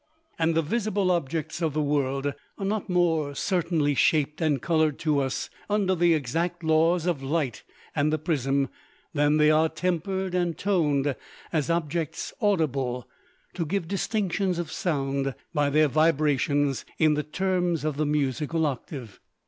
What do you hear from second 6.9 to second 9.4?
of light and the prism, than